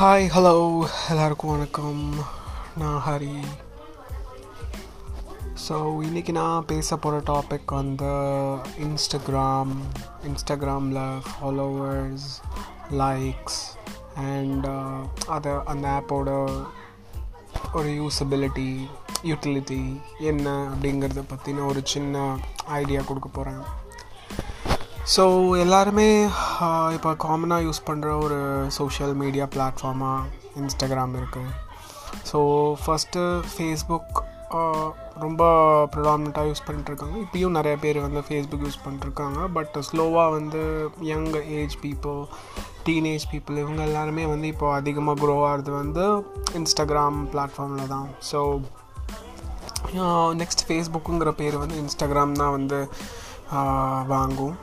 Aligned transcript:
Hi 0.00 0.26
hello 0.34 0.86
எல்லாருக்கும் 1.10 1.50
வணக்கம். 1.50 2.14
நான் 2.78 3.02
ஹரி. 3.06 3.44
ஸோ 5.68 5.72
இன்றைக்கி 5.72 6.30
நான் 6.30 6.66
பேச 6.66 6.96
போகிற 6.96 7.40
டாபிக் 7.40 7.66
வந்து 7.66 8.04
இன்ஸ்டாகிராம் 8.80 9.74
இன்ஸ்டாகிராமில் 10.24 11.20
ஃபாலோவர்ஸ் 11.28 12.26
லைக்ஸ் 12.90 13.60
அண்ட் 14.14 14.66
அதை 15.28 15.52
அந்த 15.64 15.88
ஆப்போட 15.88 16.60
ஒரு 17.74 17.88
யூஸபிலிட்டி 17.88 18.88
யூட்டிலிட்டி 19.22 20.00
என்ன 20.18 20.68
அப்படிங்கிறத 20.68 21.24
பற்றின 21.34 21.66
ஒரு 21.66 21.80
சின்ன 21.84 22.36
ஐடியா 22.64 23.00
கொடுக்க 23.00 23.28
போகிறேன் 23.28 23.62
ஸோ 25.12 25.24
எல்லாருமே 25.62 26.06
இப்போ 26.96 27.10
காமனாக 27.24 27.64
யூஸ் 27.66 27.80
பண்ணுற 27.88 28.10
ஒரு 28.24 28.38
சோஷியல் 28.76 29.12
மீடியா 29.22 29.46
பிளாட்ஃபார்மாக 29.54 30.28
இன்ஸ்டாகிராம் 30.60 31.16
இருக்குது 31.20 31.50
ஸோ 32.30 32.38
ஃபஸ்ட்டு 32.82 33.22
ஃபேஸ்புக் 33.50 34.14
ரொம்ப 35.24 35.42
ப்ரிடாமினண்ட்டாக 35.92 36.48
யூஸ் 36.50 36.64
பண்ணிட்டுருக்காங்க. 36.66 37.16
இப்பயும் 37.24 37.56
நிறைய 37.58 37.74
பேர் 37.84 37.98
வந்து 38.06 38.20
ஃபேஸ்புக் 38.28 38.64
யூஸ் 38.66 38.80
பண்ணிட்டுருக்காங்க. 38.84 39.38
பட் 39.56 39.76
ஸ்லோவாக 39.88 40.34
வந்து 40.38 40.62
young 41.10 41.30
age 41.58 41.76
people 41.84 42.20
teenage 42.86 43.24
people 43.32 43.62
இவங்க 43.64 43.82
எல்லாருமே 43.88 44.24
வந்து 44.32 44.46
இப்போ 44.54 44.66
அதிகமாக 44.80 45.20
க்ரோ 45.22 45.36
ஆகிறது 45.48 45.72
வந்து 45.82 46.04
இன்ஸ்டாகிராம் 46.60 47.18
பிளாட்ஃபார்மில் 47.34 47.92
தான். 47.94 48.08
ஸோ 48.30 48.40
நெக்ஸ்ட் 50.42 50.64
ஃபேஸ்புக்குங்கிற 50.68 51.32
பேர் 51.42 51.56
வந்து 51.64 51.76
இன்ஸ்டாகிராம் 51.84 52.38
தான் 52.42 52.54
வந்து 52.58 52.78
வாங்கும். 54.14 54.54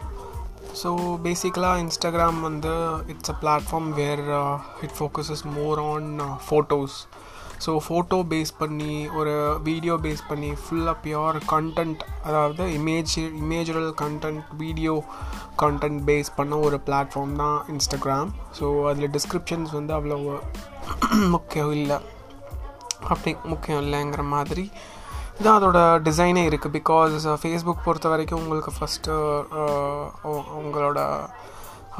ஸோ 0.73 0.89
பேசிக்கலாக 1.23 1.87
இன்ஸ்டாகிராம் 1.87 2.39
வந்து 2.39 2.71
it's 3.07 3.31
a 3.31 3.35
platform 3.41 3.89
where 3.89 4.19
it 4.81 4.95
focuses 4.99 5.43
more 5.43 5.79
on 5.79 6.19
photos 6.49 7.07
so 7.65 7.77
photo 7.87 8.23
base 8.29 8.51
பண்ணி 8.57 9.07
ஒரு 9.07 9.59
வீடியோ 9.63 9.93
பேஸ் 9.93 10.21
பண்ணி 10.27 10.51
ஃபுல்லாக 10.51 10.95
பியோர் 11.03 11.37
கண்டென்ட் 11.49 11.99
அதாவது 12.23 12.63
இமேஜ் 12.63 13.17
இமேஜரல் 13.17 13.91
கண்டென்ட் 14.01 14.43
வீடியோ 14.57 15.03
கண்டென்ட் 15.59 16.01
பேஸ் 16.05 16.27
பண்ண 16.35 16.57
ஒரு 16.57 16.81
பிளாட்ஃபார்ம் 16.85 17.35
தான் 17.35 17.65
இன்ஸ்டாகிராம் 17.67 18.31
ஸோ 18.59 18.85
அதில் 18.85 19.09
டிஸ்கிரிப்ஷன்ஸ் 19.09 19.71
வந்து 19.71 19.93
அவ்வளோ 19.93 20.39
முக்கியம் 21.29 21.71
இல்லை. 21.71 21.97
அப்படி 23.03 23.37
முக்கியம் 23.43 23.81
இல்லைங்கிற 23.83 24.23
மாதிரி 24.23 24.71
இதுதான் 25.41 25.59
அதோட 25.59 25.79
டிசைனே 26.05 26.41
இருக்குது 26.47 26.73
பிகாஸ் 26.75 27.23
ஃபேஸ்புக் 27.41 27.85
பொறுத்த 27.85 28.07
வரைக்கும் 28.11 28.41
உங்களுக்கு 28.41 28.71
ஃபஸ்ட்டு 28.75 29.13
uh, 29.61 30.03
uh, 30.31 30.41
உங்களோட 30.59 30.99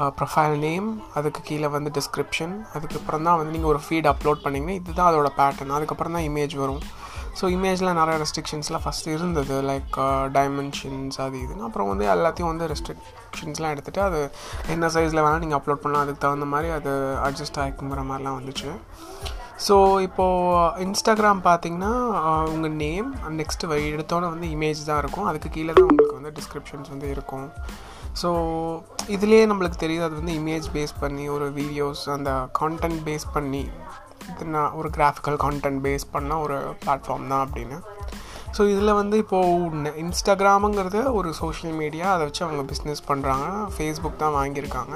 uh, 0.00 0.10
ப்ரொஃபைல் 0.18 0.54
நேம் 0.64 0.86
அதுக்கு 1.18 1.40
கீழே 1.48 1.68
வந்து 1.76 1.90
டிஸ்கிரிப்ஷன் 1.96 2.54
அதுக்கப்புறம் 2.74 3.24
தான் 3.28 3.38
வந்து 3.40 3.54
நீங்கள் 3.56 3.72
ஒரு 3.72 3.80
ஃபீட் 3.86 4.08
அப்லோட் 4.12 4.44
பண்ணிங்கன்னா 4.44 4.76
இதுதான் 4.80 5.10
அதோட 5.10 5.30
பேட்டர்ன் 5.40 5.74
அதுக்கப்புறம் 5.78 6.16
தான் 6.18 6.26
இமேஜ் 6.28 6.56
வரும். 6.62 6.80
ஸோ 7.40 7.50
இமேஜில் 7.56 7.92
நிறைய 8.00 8.16
ரெஸ்ட்ரிக்ஷன்ஸ்லாம் 8.24 8.86
ஃபஸ்ட்டு 8.86 9.16
இருந்தது. 9.16 9.58
லைக் 9.72 9.98
டைமென்ஷன்ஸ் 10.38 11.20
அது 11.26 11.36
இதுன்னு. 11.44 11.68
அப்புறம் 11.70 11.92
வந்து 11.92 12.06
எல்லாத்தையும் 12.14 12.52
வந்து 12.52 12.72
ரெஸ்ட்ரிக்ஷன்ஸ்லாம் 12.74 13.74
எடுத்துகிட்டு 13.76 14.02
அது 14.08 14.22
என்ன 14.76 14.92
சைஸில் 14.96 15.24
வேணால் 15.26 15.44
நீங்கள் 15.46 15.60
அப்லோட் 15.62 15.84
பண்ணலாம். 15.84 16.04
அதுக்கு 16.06 16.24
தகுந்த 16.26 16.48
மாதிரி 16.54 16.70
அது 16.80 16.92
அட்ஜஸ்ட் 17.28 17.62
ஆகிக்குங்கிற 17.64 18.04
மாதிரிலாம் 18.12 18.40
வந்துச்சு. 18.40 18.70
ஸோ 19.66 19.74
இப்போது 20.06 20.84
இன்ஸ்டாகிராம் 20.84 21.40
பார்த்தீங்கன்னா 21.48 21.90
உங்கள் 22.52 22.76
நேம் 22.84 23.08
நெக்ஸ்ட்டு 23.40 23.68
எடுத்தோன்னே 23.94 24.28
வந்து 24.34 24.46
இமேஜ் 24.54 24.80
தான் 24.88 25.00
இருக்கும். 25.02 25.26
அதுக்கு 25.30 25.48
கீழே 25.56 25.72
தான் 25.78 25.88
உங்களுக்கு 25.90 26.18
வந்து 26.18 26.32
டிஸ்கிரிப்ஷன்ஸ் 26.38 26.92
வந்து 26.94 27.08
இருக்கும். 27.14 27.46
ஸோ 28.20 28.30
இதுலேயே 29.16 29.44
நம்மளுக்கு 29.50 29.78
தெரியுது 29.84 30.06
அது 30.08 30.18
வந்து 30.20 30.34
இமேஜ் 30.40 30.66
பேஸ் 30.76 30.94
பண்ணி 31.02 31.26
ஒரு 31.36 31.46
வீடியோஸ் 31.60 32.02
அந்த 32.16 32.32
கான்டென்ட் 32.60 33.00
பேஸ் 33.08 33.26
பண்ணி 33.36 33.64
நான் 34.54 34.74
ஒரு 34.80 34.88
கிராஃபிக்கல் 34.96 35.38
கான்டென்ட் 35.44 35.80
பேஸ் 35.86 36.04
பண்ணால் 36.16 36.42
ஒரு 36.46 36.58
பிளாட்ஃபார்ம் 36.82 37.30
தான் 37.32 37.44
அப்படின்னு. 37.46 37.78
ஸோ 38.56 38.62
இதில் 38.72 38.98
வந்து 39.00 39.16
இப்போது 39.22 39.90
இன்ஸ்டாகிராமுங்கிறது 40.02 41.00
ஒரு 41.18 41.28
சோஷியல் 41.40 41.74
மீடியா 41.82 42.06
அதை 42.14 42.22
வச்சு 42.28 42.42
அவங்க 42.46 42.62
பிஸ்னஸ் 42.72 43.02
பண்ணுறாங்க 43.10 43.46
ஃபேஸ்புக் 43.74 44.20
தான் 44.22 44.36
வாங்கியிருக்காங்க. 44.38 44.94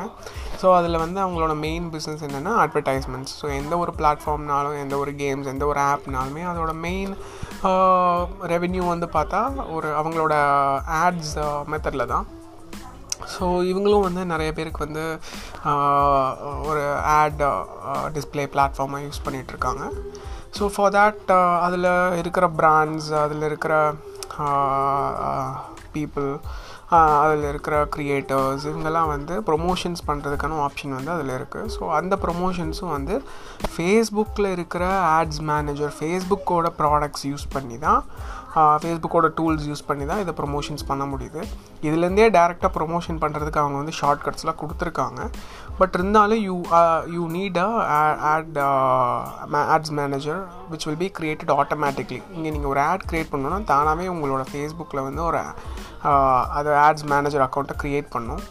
ஸோ 0.61 0.67
அதில் 0.79 1.03
வந்து 1.05 1.19
அவங்களோட 1.25 1.55
மெயின் 1.65 1.87
பிஸ்னஸ் 1.95 2.25
என்னென்னா 2.29 2.53
அட்வர்டைஸ்மெண்ட்ஸ் 2.65 3.35
ஸோ 3.41 3.49
எந்த 3.61 3.75
ஒரு 3.85 3.95
பிளாட்ஃபார்ம்னாலும் 4.01 4.79
எந்த 4.85 4.97
ஒரு 5.03 5.15
கேம்ஸ் 5.23 5.53
எந்த 5.55 5.67
ஒரு 5.73 5.83
ஆப்னாலுமே 5.93 6.45
அதோட 6.53 6.75
மெயின் 6.87 7.15
ரெவென்யூ 8.55 8.83
வந்து 8.95 9.09
பார்த்தா 9.19 9.41
ஒரு 9.77 9.91
அவங்களோட 10.01 10.35
ஆட்ஸ் 11.05 11.37
மெத்தடில் 11.73 12.11
தான். 12.15 12.27
ஸோ 13.35 13.45
இவங்களும் 13.63 14.03
வந்து 14.03 14.25
நிறைய 14.25 14.53
பேருக்கு 14.53 14.87
வந்து 14.87 15.05
ஒரு 16.67 16.85
ஆட் 17.15 17.43
டிஸ்பிளே 18.15 18.47
பிளாட்ஃபார்மாக 18.53 19.05
யூஸ் 19.05 19.25
பண்ணிகிட்ருக்காங்க 19.25 19.85
ஸோ 20.59 20.67
ஃபார் 20.67 20.93
தேட் 20.93 21.33
அதில் 21.61 21.91
இருக்கிற 22.19 22.47
பிராண்ட்ஸ் 22.57 23.11
அதில் 23.15 23.43
இருக்கிற 23.43 23.75
பீப்புள் 25.95 26.31
அதில் 27.21 27.47
இருக்கிற 27.49 27.77
க்ரியேட்டர்ஸ் 27.97 28.65
இவங்கெல்லாம் 28.67 29.09
வந்து 29.09 29.35
ப்ரொமோஷன்ஸ் 29.43 30.03
பண்ணுறதுக்கான 30.07 30.59
ஆப்ஷன் 30.63 30.93
வந்து 30.93 31.11
அதில் 31.11 31.33
இருக்குது 31.37 31.71
ஸோ 31.77 31.83
அந்த 31.91 32.15
ப்ரொமோஷன்ஸும் 32.17 32.93
வந்து 32.93 33.15
ஃபேஸ்புக்கில் 33.73 34.53
இருக்கிற 34.53 34.85
ஆட்ஸ் 35.13 35.43
மேனேஜர் 35.43 35.93
ஃபேஸ்புக்கோட 35.99 36.71
ப்ராடக்ட்ஸ் 36.79 37.27
யூஸ் 37.27 37.47
பண்ணி 37.53 37.79
தான் 37.79 38.03
ஃபேஸ்புக்கோட 38.83 39.29
டூல்ஸ் 39.39 39.67
யூஸ் 39.71 39.87
பண்ணி 39.89 40.05
தான் 40.11 40.21
இதை 40.25 40.33
ப்ரொமோஷன்ஸ் 40.41 40.85
பண்ண 40.91 41.05
முடியுது. 41.13 41.41
இதுலேருந்தே 41.87 42.27
டேரெக்டாக 42.37 42.71
ப்ரொமோஷன் 42.77 43.21
பண்ணுறதுக்கு 43.25 43.63
அவங்க 43.63 43.77
வந்து 43.83 43.95
ஷார்ட்கட்ஸ்லாம் 44.01 44.61
கொடுத்துருக்காங்க. 44.63 45.21
பட் 45.81 45.95
இருந்தாலும் 45.99 46.43
you 46.49 46.55
you 47.15 47.23
need 47.37 47.59
a 47.65 47.71
ad 48.33 48.59
ads 49.75 49.93
manager 49.99 50.41
which 50.73 50.87
will 50.89 51.01
be 51.03 51.09
created 51.19 51.53
automatically 51.61 52.21
இங்கே 52.37 52.51
நீங்கள் 52.57 52.73
ஒரு 52.73 52.83
ஆட் 52.91 53.07
க்ரியேட் 53.11 53.33
பண்ணணும்னா 53.35 53.61
தானாகவே 53.73 54.07
உங்களோட 54.15 54.45
ஃபேஸ்புக்கில் 54.53 55.07
வந்து 55.09 55.23
ஒரு 55.31 55.43
uh, 56.09 56.41
அது 56.59 56.71
ஆட்ஸ் 56.87 57.07
மேனேஜர் 57.13 57.45
அக்கௌண்ட்டை 57.47 57.77
க்ரியேட் 57.83 58.09
பண்ணும். 58.17 58.43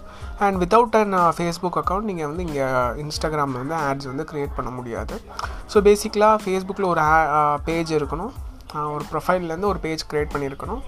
And 0.45 0.57
without 0.61 0.95
an 1.01 1.13
Facebook 1.35 1.77
account 1.81 2.09
நீங்கள் 2.11 2.29
வந்து 2.31 2.45
இங்கே 2.47 2.65
இன்ஸ்டாகிராமில் 3.03 3.61
வந்து 3.63 3.77
ஆட்ஸ் 3.89 4.09
வந்து 4.11 4.25
க்ரியேட் 4.31 4.57
பண்ண 4.57 4.71
முடியாது. 4.79 5.17
ஸோ 5.73 5.79
பேசிக்கலாக 5.89 6.41
ஃபேஸ்புக்கில் 6.45 6.91
ஒரு 6.93 7.03
uh, 7.05 7.55
பேஜ் 7.69 7.93
இருக்கணும். 7.99 8.33
ஒரு 8.95 9.03
ப்ரொஃபைல்லேருந்து 9.11 9.71
ஒரு 9.73 9.79
பேஜ் 9.85 10.07
க்ரியேட் 10.11 10.33
பண்ணியிருக்கணும். 10.35 10.81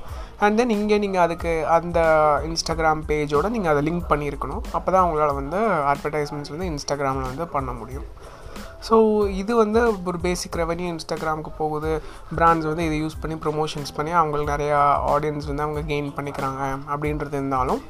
அண்ட் 0.43 0.57
தென் 0.59 0.73
இங்கே 0.77 0.97
நீங்கள் 1.03 1.23
அதுக்கு 1.25 1.51
அந்த 1.75 1.99
இன்ஸ்டாகிராம் 2.47 3.03
பேஜோடு 3.09 3.53
நீங்கள் 3.55 3.73
அதை 3.73 3.81
லிங்க் 3.87 4.09
பண்ணியிருக்கணும். 4.11 4.63
அப்போ 4.77 4.89
தான் 4.95 5.05
உங்களால் 5.07 5.37
வந்து 5.41 5.59
அட்வர்டைஸ்மெண்ட்ஸ் 5.93 6.53
வந்து 6.55 6.69
இன்ஸ்டாகிராமில் 6.73 7.29
வந்து 7.31 7.47
பண்ண 7.55 7.71
முடியும். 7.81 8.07
ஸோ 8.87 8.95
இது 9.41 9.53
வந்து 9.61 9.79
ஒரு 10.09 10.17
பேசிக் 10.25 10.57
ரெவன்யூ 10.61 10.87
இன்ஸ்டாகிராமுக்கு 10.93 11.51
போகுது. 11.61 11.91
பிராண்ட்ஸ் 12.37 12.69
வந்து 12.71 12.85
இதை 12.87 12.97
யூஸ் 13.03 13.21
பண்ணி 13.21 13.37
ப்ரொமோஷன்ஸ் 13.45 13.95
பண்ணி 13.97 14.11
அவங்களுக்கு 14.19 14.53
நிறையா 14.55 14.81
ஆடியன்ஸ் 15.13 15.49
வந்து 15.51 15.65
அவங்க 15.65 15.83
கெயின் 15.93 16.11
பண்ணிக்கிறாங்க 16.17 16.61
அப்படின்றது 16.93 17.35
இருந்தாலும் 17.39 17.81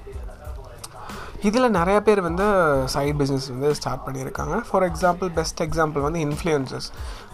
இதில் 1.48 1.76
நிறைய 1.80 1.98
பேர் 2.06 2.20
வந்து 2.28 2.46
சைட் 2.94 3.18
பிஸ்னஸ் 3.20 3.50
வந்து 3.56 3.70
ஸ்டார்ட் 3.80 4.06
பண்ணியிருக்காங்க. 4.06 4.56
ஃபார் 4.70 4.86
எக்ஸாம்பிள் 4.88 5.30
பெஸ்ட் 5.40 5.62
எக்ஸாம்பிள் 5.66 6.06
வந்து 6.06 6.22
இன்ஃப்ளூயன்சஸ் 6.28 6.88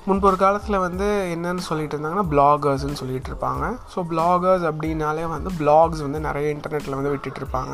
முன்பு 0.07 0.25
ஒரு 0.29 0.37
காலத்தில் 0.41 0.75
வந்து 0.85 1.05
என்னென்னு 1.33 1.63
சொல்லிட்டு 1.67 1.93
இருந்தாங்கன்னா 1.95 2.25
பிளாகர்ஸ்ன்னு 2.31 2.97
சொல்லிட்டு 3.01 3.29
இருப்பாங்க. 3.31 3.65
ஸோ 3.91 3.99
பிளாகர்ஸ் 4.09 4.65
அப்படின்னாலே 4.69 5.23
வந்து 5.33 5.49
பிளாக்ஸ் 5.59 6.01
வந்து 6.05 6.19
நிறைய 6.25 6.47
இன்டர்நெட்டில் 6.55 6.95
வந்து 6.99 7.11
விட்டுட்டு 7.13 7.39
இருப்பாங்க. 7.41 7.73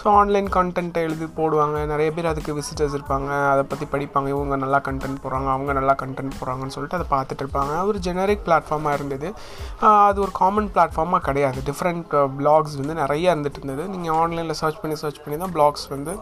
ஸோ 0.00 0.06
ஆன்லைன் 0.18 0.48
கண்டென்ட்டை 0.56 1.02
எழுதி 1.06 1.28
போடுவாங்க. 1.38 1.78
நிறைய 1.92 2.08
பேர் 2.16 2.28
அதுக்கு 2.32 2.56
விசிட்டர்ஸ் 2.58 2.96
இருப்பாங்க. 2.98 3.30
அதை 3.52 3.62
பற்றி 3.70 3.86
படிப்பாங்க. 3.94 4.28
இவங்க 4.34 4.58
நல்லா 4.64 4.80
கண்டென்ட் 4.88 5.22
போடுறாங்க 5.24 5.50
அவங்க 5.54 5.72
நல்லா 5.78 5.94
கண்டென்ட் 6.02 6.36
போடுறாங்கன்னு 6.40 6.76
சொல்லிட்டு 6.76 6.98
அதை 7.00 7.06
பார்த்துட்டு 7.14 7.44
இருப்பாங்க. 7.44 7.72
ஒரு 7.92 8.00
ஜெனரிக் 8.08 8.44
பிளாட்ஃபார்மாக 8.48 8.98
இருந்தது. 8.98 9.30
அது 10.08 10.20
ஒரு 10.26 10.34
காமன் 10.42 10.70
பிளாட்ஃபார்மாக 10.76 11.22
கிடையாது. 11.30 11.62
டிஃப்ரெண்ட் 11.70 12.06
பிளாக்ஸ் 12.40 12.76
வந்து 12.82 12.96
நிறைய 13.02 13.34
இருந்துட்டு 13.34 13.60
இருந்தது. 13.62 13.86
நீங்கள் 13.96 14.16
ஆன்லைனில் 14.20 14.60
சர்ச் 14.62 14.82
பண்ணி 14.84 14.98
சர்ச் 15.04 15.22
பண்ணி 15.24 15.38
தான் 15.46 15.56
பிளாக்ஸ் 15.56 15.88
வந்து 15.96 16.14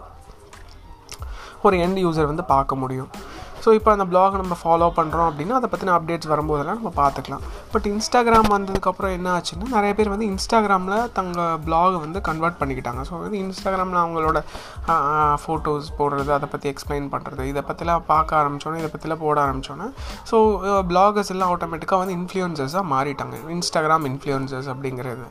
ஒரு 1.66 1.76
எண்ட் 1.86 2.00
யூசர் 2.06 2.32
வந்து 2.32 2.46
பார்க்க 2.54 2.82
முடியும். 2.84 3.10
ஸோ 3.64 3.72
இப்போ 3.78 3.90
அந்த 3.94 4.06
பிளாகை 4.10 4.36
நம்ம 4.42 4.56
ஃபாலோ 4.62 4.88
பண்ணுறோம் 4.98 5.26
அப்படின்னா 5.30 5.56
அதை 5.60 5.68
பற்றின 5.72 5.94
அப்டேட்ஸ் 5.98 6.30
வரும்போதெல்லாம் 6.32 6.78
நம்ம 6.80 6.92
பார்த்துக்கலாம். 7.00 7.44
பட் 7.72 7.86
இன்ஸ்டாகிராம் 7.92 8.50
வந்ததுக்கப்புறம் 8.56 9.14
என்ன 9.18 9.28
ஆச்சுன்னா 9.36 9.68
நிறைய 9.76 9.92
பேர் 9.98 10.12
வந்து 10.14 10.28
இன்ஸ்டாகிராமில் 10.32 10.98
தங்கள் 11.18 11.58
பிளாகை 11.66 11.98
வந்து 12.04 12.20
கன்வெர்ட் 12.28 12.58
பண்ணிக்கிட்டாங்க. 12.60 13.02
ஸோ 13.10 13.14
வந்து 13.24 13.40
இன்ஸ்டாகிராமில் 13.44 14.00
அவங்களோட 14.04 14.40
ஃபோட்டோஸ் 15.44 15.88
போடுறது 15.98 16.32
அதை 16.38 16.48
பற்றி 16.54 16.68
எக்ஸ்பிளைன் 16.74 17.08
பண்ணுறது 17.14 17.44
இதை 17.52 17.64
பற்றிலாம் 17.70 18.06
பார்க்க 18.12 18.40
ஆரம்பித்தோன்னே 18.40 18.80
இதை 18.82 18.90
பற்றிலாம் 18.94 19.22
போட 19.24 19.38
ஆரம்பித்தோன்னே 19.46 19.88
ஸோ 20.30 20.36
பிளாகர்ஸ் 20.92 21.32
எல்லாம் 21.34 21.52
ஆட்டோமேட்டிக்காக 21.54 22.00
வந்து 22.02 22.16
இன்ஃப்ளூயன்சர்ஸாக 22.20 22.84
மாறிட்டாங்க. 22.94 23.36
இன்ஸ்டாகிராம் 23.56 24.06
இன்ஃப்ளூயன்சர்ஸ் 24.10 24.68
அப்படிங்கிறது. 24.74 25.26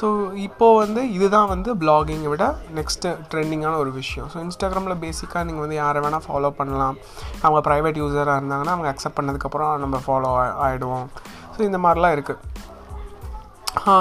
ஸோ 0.00 0.06
இப்போது 0.46 0.76
வந்து 0.82 1.00
இதுதான் 1.16 1.48
வந்து 1.54 1.70
பிளாகிங்கை 1.82 2.28
விட 2.32 2.44
நெக்ஸ்ட்டு 2.78 3.08
ட்ரெண்டிங்கான 3.30 3.78
ஒரு 3.84 3.90
விஷயம். 4.00 4.28
ஸோ 4.32 4.38
இன்ஸ்டாகிராமில் 4.46 5.00
பேசிக்காக 5.04 5.42
நீங்கள் 5.48 5.64
வந்து 5.64 5.78
யாரை 5.82 6.00
வேணால் 6.04 6.24
ஃபாலோ 6.26 6.50
பண்ணலாம். 6.60 6.96
அவங்க 7.44 7.60
ப்ரைவேட் 7.70 8.00
யூஸராக 8.02 8.38
இருந்தாங்கன்னா 8.40 8.76
அவங்க 8.76 8.92
அக்செப்ட் 8.94 9.18
பண்ணதுக்கப்புறம் 9.20 9.74
நம்ம 9.84 10.02
ஃபாலோ 10.06 10.32
ஆகிடுவோம் 10.68 11.08
ஸோ 11.56 11.60
இந்த 11.70 11.80
மாதிரிலாம் 11.86 12.16
இருக்குது 12.18 12.48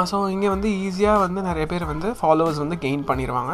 ஸோ 0.09 0.17
இங்கே 0.33 0.47
வந்து 0.53 0.69
ஈஸியாக 0.85 1.19
வந்து 1.23 1.39
நிறைய 1.47 1.65
பேர் 1.71 1.83
வந்து 1.91 2.07
ஃபாலோவர்ஸ் 2.19 2.61
வந்து 2.61 2.77
கெயின் 2.83 3.03
பண்ணிடுவாங்க 3.09 3.51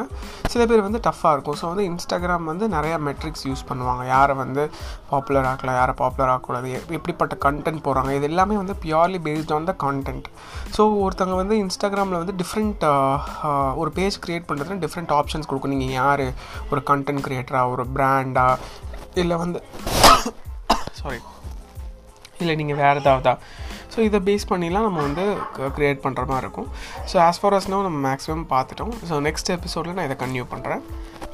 சில 0.51 0.61
பேர் 0.69 0.83
வந்து 0.85 0.99
டஃப்பாக 1.07 1.33
இருக்கும். 1.35 1.57
ஸோ 1.61 1.65
வந்து 1.71 1.85
இன்ஸ்டாகிராம் 1.89 2.45
வந்து 2.51 2.65
நிறையா 2.75 2.97
மெட்ரிக்ஸ் 3.07 3.43
யூஸ் 3.47 3.63
பண்ணுவாங்க. 3.69 4.03
யாரை 4.13 4.35
வந்து 4.41 4.63
பாப்புலர் 5.09 5.47
ஆக்கலாம் 5.49 5.77
யாரை 5.79 5.93
பாப்புலர் 6.01 6.31
ஆகக்கூடாது 6.33 6.69
எப்படிப்பட்ட 6.97 7.35
கண்டென்ட் 7.45 7.83
போகிறாங்க 7.87 8.13
இது 8.19 8.29
எல்லாமே 8.31 8.57
வந்து 8.61 8.75
purely 8.85 9.19
based 9.27 9.53
on 9.57 9.67
the 9.71 9.75
content 9.85 10.29
so 10.77 10.85
ஒருத்தவங்க 11.03 11.37
வந்து 11.41 11.57
இன்ஸ்டாகிராமில் 11.65 12.21
வந்து 12.23 12.35
டிஃப்ரெண்ட் 12.41 12.85
ஒரு 13.81 13.91
பேஜ் 13.99 14.21
க்ரியேட் 14.25 14.47
பண்ணுறதுல 14.51 14.79
டிஃப்ரெண்ட் 14.85 15.13
ஆப்ஷன்ஸ் 15.19 15.49
கொடுக்கும் 15.51 15.75
நீங்கள் 15.75 15.97
யார்? 16.01 16.25
ஒரு 16.71 16.83
கண்டென்ட் 16.91 17.25
க்ரியேட்டராக 17.27 17.75
ஒரு 17.75 17.85
ப்ராண்டாக 17.97 18.57
இல்லை 19.23 19.35
வந்து 19.43 19.59
சாரி 21.05 21.21
இல்லை 22.41 22.53
நீங்கள் 22.59 22.79
வேறு 22.83 23.01
ஏதாவதா. 23.01 23.33
ஸோ 23.93 23.97
இதை 24.07 24.19
பேஸ் 24.27 24.47
பண்ணிலாம் 24.51 24.85
நம்ம 24.87 24.99
வந்து 25.07 25.25
க்ரியேட் 25.75 26.01
பண்ணுற 26.05 26.23
மாதிரி 26.31 26.45
இருக்கும். 26.45 26.69
ஸோ 27.11 27.15
ஆஸ் 27.27 27.39
ஃபார் 27.41 27.55
அஸ்னோ 27.57 27.79
நம்ம 27.87 27.99
மேக்ஸிமம் 28.07 28.47
பார்த்துட்டோம். 28.53 28.93
ஸோ 29.09 29.17
நெக்ஸ்ட் 29.27 29.51
எபிசோடில் 29.57 29.95
நான் 29.97 30.07
இதை 30.09 30.17
கன்டினியூ 30.23 30.45
பண்ணுறேன் 30.53 30.81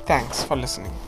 தேங்க்ஸ் 0.09 0.41
ஃபார் 0.47 0.61
லிஸனிங் 0.63 0.99